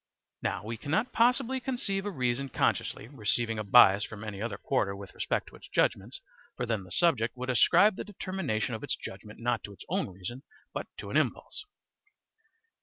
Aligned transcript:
Now 0.41 0.63
we 0.65 0.77
cannot 0.77 1.13
possibly 1.13 1.59
conceive 1.59 2.07
a 2.07 2.11
reason 2.11 2.49
consciously 2.49 3.07
receiving 3.07 3.59
a 3.59 3.63
bias 3.63 4.03
from 4.03 4.23
any 4.23 4.41
other 4.41 4.57
quarter 4.57 4.95
with 4.95 5.13
respect 5.13 5.49
to 5.49 5.55
its 5.55 5.67
judgements, 5.67 6.21
for 6.57 6.65
then 6.65 6.85
the 6.85 6.91
subject 6.91 7.37
would 7.37 7.51
ascribe 7.51 7.97
the 7.97 8.03
determination 8.03 8.73
of 8.73 8.83
its 8.83 8.95
judgement 8.95 9.39
not 9.39 9.63
to 9.65 9.73
its 9.73 9.85
own 9.89 10.09
reason, 10.09 10.41
but 10.73 10.87
to 10.97 11.11
an 11.11 11.17
impulse. 11.17 11.65